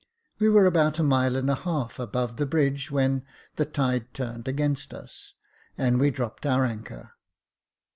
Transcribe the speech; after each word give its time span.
We 0.39 0.49
were 0.49 0.65
about 0.65 0.97
a 0.97 1.03
mile 1.03 1.35
and 1.35 1.47
a 1.47 1.53
half 1.53 1.99
above 1.99 2.37
the 2.37 2.47
bridge 2.47 2.89
when 2.89 3.23
the 3.57 3.65
tide 3.67 4.11
turned 4.15 4.47
against 4.47 4.95
us, 4.95 5.35
and 5.77 5.99
we 5.99 6.09
dropped 6.09 6.43
our 6.43 6.65
anchor. 6.65 7.11